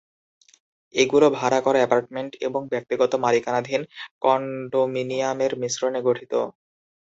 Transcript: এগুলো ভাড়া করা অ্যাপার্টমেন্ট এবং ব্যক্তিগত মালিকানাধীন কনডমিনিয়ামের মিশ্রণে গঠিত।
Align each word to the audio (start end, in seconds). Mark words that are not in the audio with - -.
এগুলো 0.95 1.27
ভাড়া 1.37 1.59
করা 1.61 1.79
অ্যাপার্টমেন্ট 1.81 2.31
এবং 2.47 2.61
ব্যক্তিগত 2.73 3.11
মালিকানাধীন 3.23 3.81
কনডমিনিয়ামের 4.23 5.51
মিশ্রণে 5.61 5.99
গঠিত। 6.07 6.33